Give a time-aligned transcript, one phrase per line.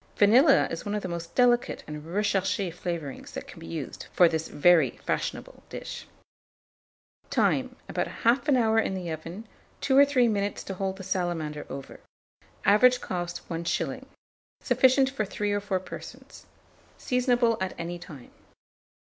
[0.17, 4.27] Vanilla is one of the most delicate and recherché flavourings that can be used for
[4.27, 6.07] this very fashionable dish.
[7.29, 7.75] Time.
[7.87, 9.47] About 1/2 hour in the oven;
[9.81, 11.99] 2 or 3 minutes to hold the salamander over.
[12.65, 14.05] Average cost, 1s.
[14.61, 16.47] Sufficient for 3 or 4 persons.
[16.97, 18.31] Seasonable at any time.